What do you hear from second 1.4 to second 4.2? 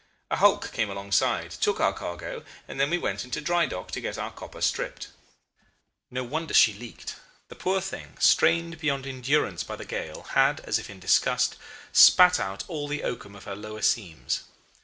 took our cargo, and then we went into dry dock to get